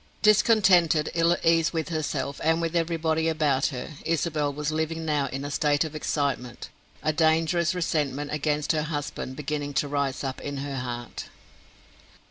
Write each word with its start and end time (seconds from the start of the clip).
Discontented, 0.23 1.11
ill 1.13 1.31
at 1.33 1.45
ease 1.45 1.73
with 1.73 1.89
herself 1.89 2.41
and 2.43 2.59
with 2.59 2.75
everybody 2.75 3.27
about 3.27 3.67
her, 3.67 3.91
Isabel 4.03 4.51
was 4.51 4.71
living 4.71 5.05
now 5.05 5.27
in 5.27 5.45
a 5.45 5.51
state 5.51 5.83
of 5.83 5.93
excitement, 5.93 6.69
a 7.03 7.13
dangerous 7.13 7.75
resentment 7.75 8.31
against 8.33 8.71
her 8.71 8.81
husband 8.81 9.35
beginning 9.35 9.75
to 9.75 9.87
rise 9.87 10.23
up 10.23 10.41
in 10.41 10.57
her 10.57 10.77
heart. 10.77 11.25